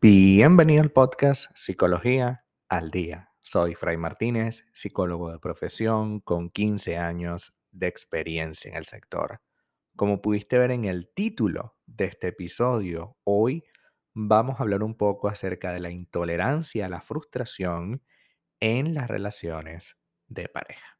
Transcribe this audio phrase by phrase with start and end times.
[0.00, 3.32] Bienvenido al podcast Psicología al Día.
[3.40, 9.40] Soy Fray Martínez, psicólogo de profesión con 15 años de experiencia en el sector.
[9.96, 13.64] Como pudiste ver en el título de este episodio, hoy
[14.14, 18.02] vamos a hablar un poco acerca de la intolerancia a la frustración
[18.60, 19.96] en las relaciones
[20.28, 20.97] de pareja.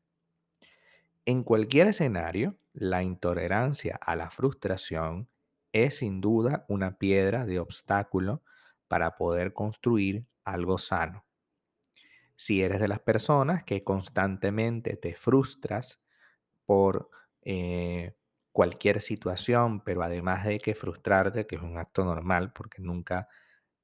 [1.28, 5.28] En cualquier escenario, la intolerancia a la frustración
[5.72, 8.42] es sin duda una piedra de obstáculo
[8.88, 11.26] para poder construir algo sano.
[12.34, 16.00] Si eres de las personas que constantemente te frustras
[16.64, 17.10] por
[17.42, 18.14] eh,
[18.50, 23.28] cualquier situación, pero además de que frustrarte, que es un acto normal, porque nunca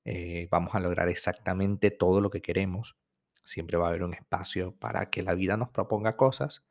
[0.06, 2.96] eh, vamos a lograr exactamente todo lo que queremos,
[3.44, 6.64] siempre va a haber un espacio para que la vida nos proponga cosas.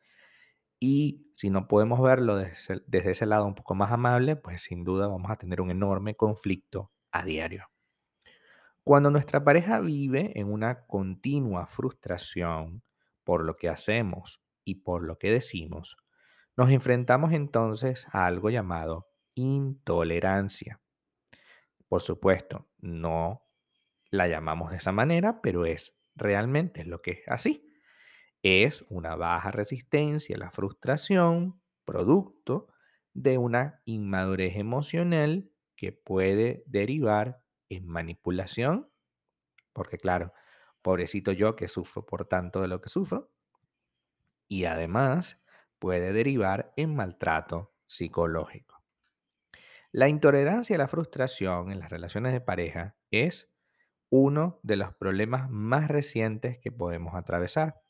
[0.86, 4.84] Y si no podemos verlo desde, desde ese lado un poco más amable, pues sin
[4.84, 7.70] duda vamos a tener un enorme conflicto a diario.
[8.84, 12.84] Cuando nuestra pareja vive en una continua frustración
[13.24, 15.96] por lo que hacemos y por lo que decimos,
[16.58, 20.82] nos enfrentamos entonces a algo llamado intolerancia.
[21.88, 23.48] Por supuesto, no
[24.10, 27.73] la llamamos de esa manera, pero es realmente lo que es así.
[28.44, 32.68] Es una baja resistencia a la frustración, producto
[33.14, 38.90] de una inmadurez emocional que puede derivar en manipulación,
[39.74, 40.34] porque claro,
[40.82, 43.32] pobrecito yo que sufro por tanto de lo que sufro,
[44.48, 45.42] y además
[45.80, 48.84] puede derivar en maltrato psicológico.
[49.92, 53.52] La intolerancia a la frustración en las relaciones de pareja es
[54.10, 57.83] uno de los problemas más recientes que podemos atravesar.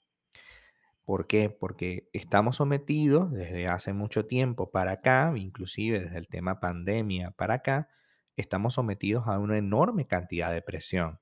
[1.06, 1.50] ¿Por qué?
[1.50, 7.56] Porque estamos sometidos desde hace mucho tiempo para acá, inclusive desde el tema pandemia para
[7.56, 7.90] acá,
[8.38, 11.20] estamos sometidos a una enorme cantidad de presión.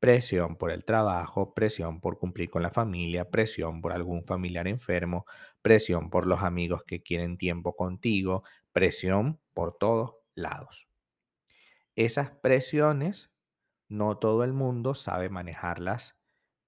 [0.00, 5.26] Presión por el trabajo, presión por cumplir con la familia, presión por algún familiar enfermo,
[5.62, 8.42] presión por los amigos que quieren tiempo contigo,
[8.72, 10.88] presión por todos lados.
[11.94, 13.32] Esas presiones,
[13.88, 16.17] no todo el mundo sabe manejarlas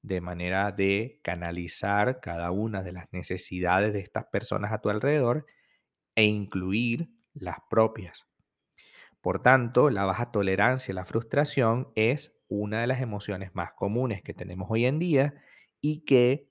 [0.02, 5.46] de manera de canalizar cada una de las necesidades de estas personas a tu alrededor
[6.14, 8.26] e incluir las propias.
[9.20, 14.22] Por tanto, la baja tolerancia a la frustración es una de las emociones más comunes
[14.22, 15.34] que tenemos hoy en día
[15.80, 16.50] y que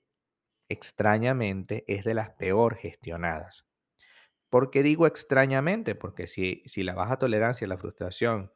[0.68, 3.66] extrañamente es de las peor gestionadas.
[4.48, 5.94] ¿Por qué digo extrañamente?
[5.94, 8.52] Porque si, si la baja tolerancia a la frustración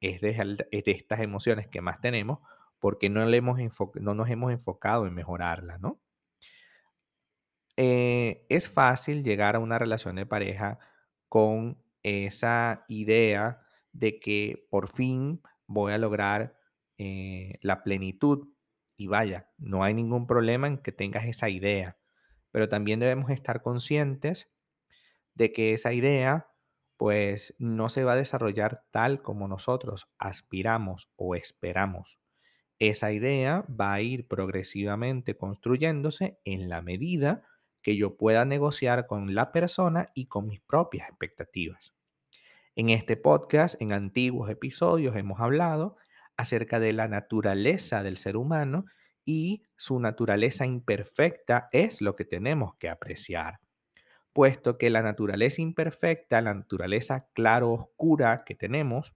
[0.00, 0.36] es de,
[0.70, 2.40] estas emociones que más tenemos,
[2.84, 6.02] porque no, nos hemos enfocado en mejorarla, ¿no?
[7.78, 10.78] Eh, es fácil llegar a una relación de pareja
[11.30, 13.62] con esa idea
[13.92, 16.58] de que por fin voy a lograr
[16.98, 18.48] eh, la plenitud.
[18.98, 21.96] Y vaya, no hay ningún problema en que tengas esa idea,
[22.50, 24.52] pero también debemos estar conscientes
[25.32, 26.50] de que esa idea
[26.98, 32.18] pues no se va a desarrollar tal como nosotros aspiramos o esperamos.
[32.90, 37.42] Esa idea va a ir progresivamente construyéndose en la medida
[37.80, 41.94] que yo pueda negociar con la persona y con mis propias expectativas.
[42.76, 45.96] En este podcast, en antiguos episodios, hemos hablado
[46.36, 48.84] acerca de la naturaleza del ser humano
[49.24, 53.60] y su naturaleza imperfecta es lo que tenemos que apreciar,
[54.34, 59.14] puesto que la naturaleza imperfecta, la naturaleza claro-oscura que tenemos,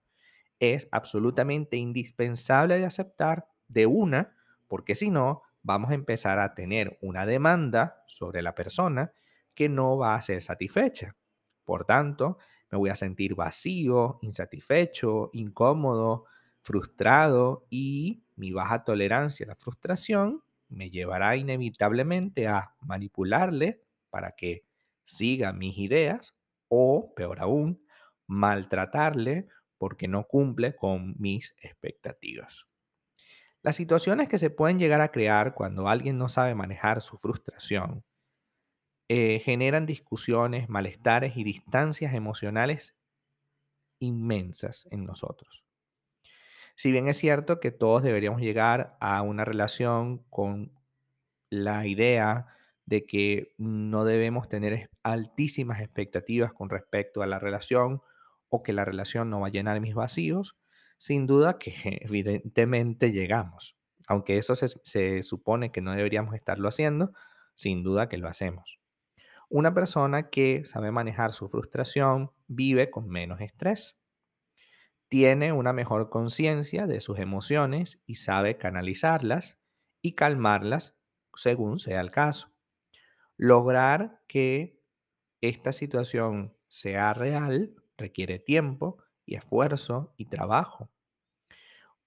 [0.58, 4.34] es absolutamente indispensable de aceptar de una,
[4.66, 9.12] porque si no, vamos a empezar a tener una demanda sobre la persona
[9.54, 11.16] que no va a ser satisfecha.
[11.64, 12.38] Por tanto,
[12.70, 16.24] me voy a sentir vacío, insatisfecho, incómodo,
[16.62, 24.64] frustrado y mi baja tolerancia a la frustración me llevará inevitablemente a manipularle para que
[25.04, 26.34] siga mis ideas
[26.68, 27.82] o, peor aún,
[28.26, 29.48] maltratarle
[29.78, 32.66] porque no cumple con mis expectativas.
[33.68, 38.02] Las situaciones que se pueden llegar a crear cuando alguien no sabe manejar su frustración
[39.08, 42.96] eh, generan discusiones, malestares y distancias emocionales
[43.98, 45.66] inmensas en nosotros.
[46.76, 50.72] Si bien es cierto que todos deberíamos llegar a una relación con
[51.50, 52.46] la idea
[52.86, 58.00] de que no debemos tener altísimas expectativas con respecto a la relación
[58.48, 60.56] o que la relación no va a llenar mis vacíos,
[60.98, 63.76] sin duda que evidentemente llegamos.
[64.08, 67.12] Aunque eso se, se supone que no deberíamos estarlo haciendo,
[67.54, 68.78] sin duda que lo hacemos.
[69.50, 73.98] Una persona que sabe manejar su frustración vive con menos estrés,
[75.08, 79.58] tiene una mejor conciencia de sus emociones y sabe canalizarlas
[80.02, 80.98] y calmarlas
[81.34, 82.52] según sea el caso.
[83.36, 84.82] Lograr que
[85.40, 88.98] esta situación sea real requiere tiempo
[89.28, 90.88] y esfuerzo y trabajo.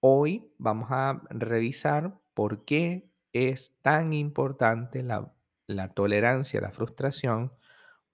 [0.00, 5.32] Hoy vamos a revisar por qué es tan importante la,
[5.66, 7.52] la tolerancia a la frustración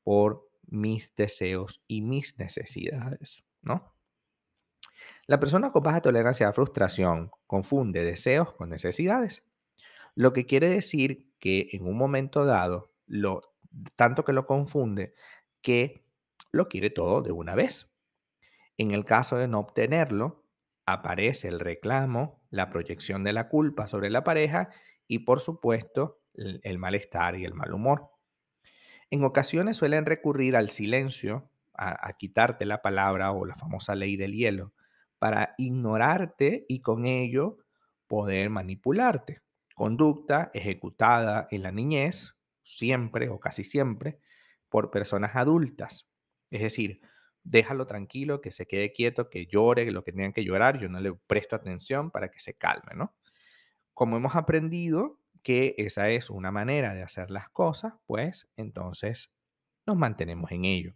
[0.05, 3.95] por mis deseos y mis necesidades, ¿no?
[5.27, 9.45] La persona con baja tolerancia a la frustración confunde deseos con necesidades,
[10.15, 13.55] lo que quiere decir que en un momento dado, lo,
[13.97, 15.15] tanto que lo confunde,
[15.63, 16.05] que
[16.51, 17.89] lo quiere todo de una vez.
[18.79, 20.45] En el caso de no obtenerlo,
[20.87, 24.71] aparece el reclamo, la proyección de la culpa sobre la pareja
[25.07, 28.11] y por supuesto el, malestar y el mal humor.
[29.11, 34.33] En ocasiones suelen recurrir al silencio, a quitarte la palabra o la famosa ley del
[34.33, 34.73] hielo,
[35.19, 37.59] para ignorarte y con ello
[38.07, 39.43] poder manipularte.
[39.75, 44.19] Conducta ejecutada en la niñez, siempre o casi siempre,
[44.69, 46.09] por personas adultas.
[46.51, 47.01] Es decir,
[47.45, 51.01] déjalo tranquilo, que se quede quieto, que llore lo que tengan que llorar, yo no
[51.01, 53.15] le presto atención para que se calme, ¿no?
[53.95, 59.31] Como hemos aprendido que esa es una manera de hacer las cosas, pues entonces
[59.87, 60.95] nos mantenemos en ello.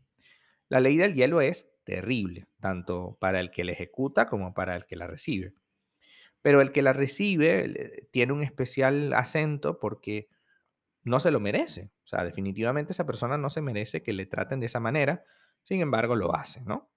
[0.68, 4.84] La ley del hielo es terrible, tanto para el que la ejecuta como para el
[4.86, 5.54] que la recibe.
[6.42, 10.28] Pero el que la recibe tiene un especial acento porque
[11.04, 11.90] no se lo merece.
[12.04, 15.24] O sea, definitivamente esa persona no se merece que le traten de esa manera,
[15.62, 16.90] sin embargo lo hace, ¿no?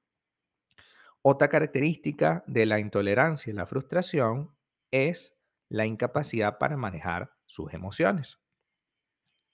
[1.22, 4.56] Otra característica de la intolerancia y la frustración
[4.92, 5.36] es
[5.70, 8.40] la incapacidad para manejar sus emociones.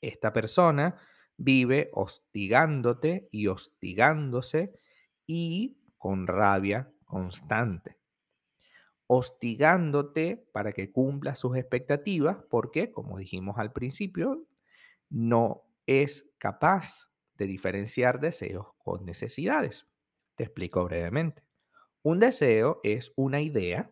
[0.01, 0.97] Esta persona
[1.37, 4.73] vive hostigándote y hostigándose
[5.25, 7.97] y con rabia constante.
[9.07, 14.45] Hostigándote para que cumpla sus expectativas porque, como dijimos al principio,
[15.09, 17.10] no es capaz
[17.47, 19.87] diferenciar deseos con necesidades.
[20.35, 21.43] Te explico brevemente.
[22.03, 23.91] Un deseo es una idea,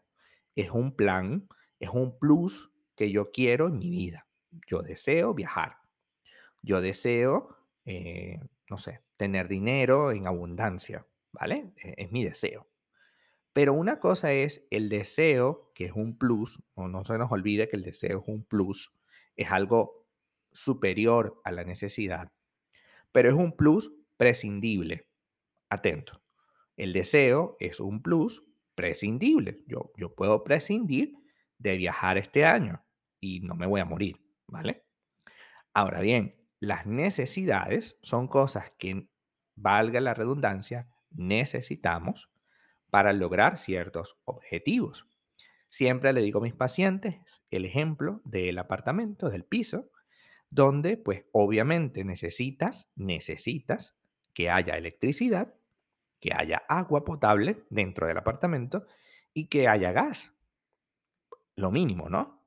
[0.55, 1.47] es un plan,
[1.79, 4.27] es un plus que yo quiero en mi vida.
[4.67, 5.77] Yo deseo viajar.
[6.61, 7.55] Yo deseo,
[7.85, 11.71] eh, no sé, tener dinero en abundancia, ¿vale?
[11.77, 12.67] E, es mi deseo.
[13.53, 17.67] Pero una cosa es el deseo, que es un plus, o no se nos olvide
[17.67, 18.93] que el deseo es un plus,
[19.35, 20.07] es algo
[20.51, 22.31] superior a la necesidad,
[23.11, 25.07] pero es un plus prescindible.
[25.69, 26.21] Atento.
[26.77, 28.43] El deseo es un plus
[28.75, 29.63] prescindible.
[29.67, 31.15] Yo, yo puedo prescindir
[31.57, 32.83] de viajar este año
[33.19, 34.17] y no me voy a morir,
[34.47, 34.85] ¿vale?
[35.73, 39.07] Ahora bien, las necesidades son cosas que,
[39.61, 42.29] valga la redundancia, necesitamos
[42.89, 45.05] para lograr ciertos objetivos.
[45.69, 47.17] Siempre le digo a mis pacientes
[47.51, 49.91] el ejemplo del apartamento, del piso,
[50.49, 53.95] donde pues obviamente necesitas, necesitas
[54.33, 55.53] que haya electricidad,
[56.19, 58.85] que haya agua potable dentro del apartamento
[59.33, 60.33] y que haya gas.
[61.55, 62.43] Lo mínimo, ¿no?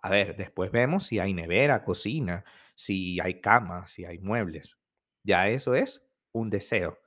[0.00, 4.78] A ver, después vemos si hay nevera, cocina, si hay camas, si hay muebles.
[5.24, 6.98] Ya eso es un deseo.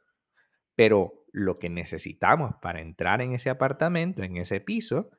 [0.76, 5.12] Pero lo que necesitamos para entrar en ese apartamento, en ese piso,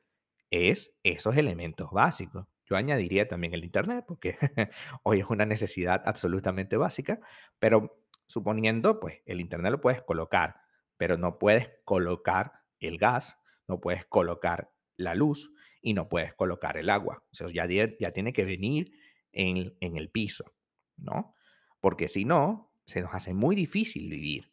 [0.51, 2.47] es esos elementos básicos.
[2.73, 4.35] Yo añadiría también el Internet, porque
[5.03, 7.19] hoy es una necesidad absolutamente básica,
[7.59, 10.55] pero suponiendo, pues el Internet lo puedes colocar,
[10.97, 15.53] pero no puedes colocar el gas, no puedes colocar la luz
[15.83, 17.23] y no puedes colocar el agua.
[17.31, 18.91] O sea, ya, ya tiene que venir
[19.31, 20.55] en, en el piso,
[20.97, 21.35] ¿no?
[21.79, 24.51] Porque si no, se nos hace muy difícil vivir.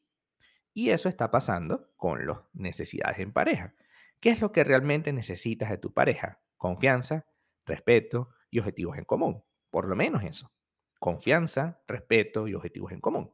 [0.75, 3.75] Y eso está pasando con las necesidades en pareja.
[4.21, 6.43] ¿Qué es lo que realmente necesitas de tu pareja?
[6.59, 7.25] Confianza,
[7.71, 9.43] respeto y objetivos en común.
[9.71, 10.53] Por lo menos eso.
[10.99, 13.33] Confianza, respeto y objetivos en común.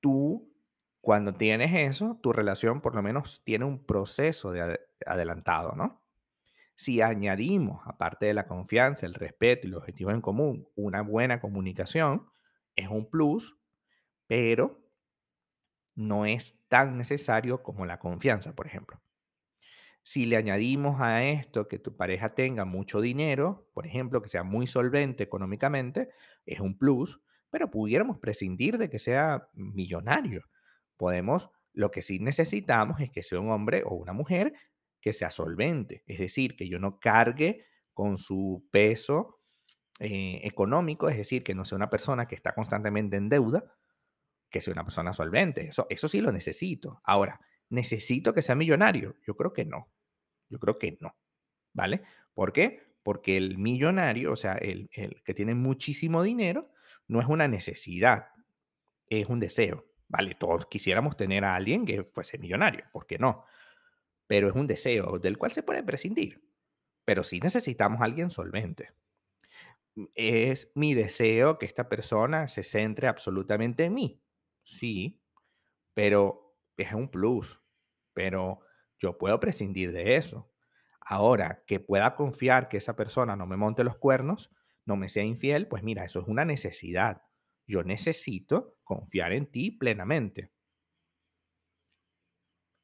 [0.00, 0.54] Tú,
[1.00, 6.04] cuando tienes eso, tu relación por lo menos tiene un proceso de adelantado, ¿no?
[6.76, 11.40] Si añadimos, aparte de la confianza, el respeto y los objetivos en común, una buena
[11.40, 12.28] comunicación,
[12.76, 13.56] es un plus,
[14.26, 14.84] pero
[15.94, 19.00] no es tan necesario como la confianza, por ejemplo.
[20.04, 24.44] Si le añadimos a esto que tu pareja tenga mucho dinero, por ejemplo, que sea
[24.44, 26.10] muy solvente económicamente,
[26.44, 30.44] es un plus, pero pudiéramos prescindir de que sea millonario.
[30.98, 34.52] Podemos, lo que sí necesitamos es que sea un hombre o una mujer
[35.00, 39.40] que sea solvente, es decir, que yo no cargue con su peso
[40.00, 43.64] eh, económico, es decir, que no sea una persona que está constantemente en deuda,
[44.50, 45.62] que sea una persona solvente.
[45.68, 47.00] Eso, eso sí lo necesito.
[47.04, 49.16] Ahora, ¿necesito que sea millonario?
[49.26, 49.93] Yo creo que no.
[50.54, 51.16] Yo creo que no.
[51.72, 52.02] ¿Vale?
[52.32, 52.80] ¿Por qué?
[53.02, 54.88] Porque el millonario, o sea, el,
[55.24, 56.70] que tiene muchísimo dinero,
[57.08, 58.28] no es una necesidad,
[59.08, 59.84] es un deseo.
[60.06, 60.36] ¿Vale?
[60.36, 63.44] Todos quisiéramos tener a alguien que fuese millonario, ¿por qué no?
[64.28, 66.40] Pero es un deseo del cual se puede prescindir.
[67.04, 68.92] Pero sí necesitamos a alguien solvente.
[70.14, 74.22] Es mi deseo que esta persona se centre absolutamente en mí.
[74.62, 75.20] Sí,
[75.94, 77.60] pero es un plus.
[78.12, 78.60] Pero
[78.98, 80.50] yo puedo prescindir de eso.
[81.00, 84.50] Ahora, que pueda confiar que esa persona no me monte los cuernos,
[84.86, 87.22] no me sea infiel, pues mira, eso es una necesidad.
[87.66, 90.52] Yo necesito confiar en ti plenamente.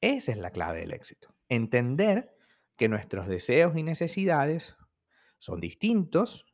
[0.00, 1.34] Esa es la clave del éxito.
[1.48, 2.34] Entender
[2.76, 4.74] que nuestros deseos y necesidades
[5.38, 6.46] son distintos,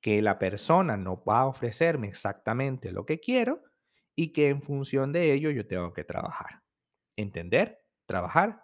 [0.00, 3.62] que la persona no va a ofrecerme exactamente lo que quiero
[4.14, 6.62] y que en función de ello yo tengo que trabajar.
[7.16, 8.63] Entender, trabajar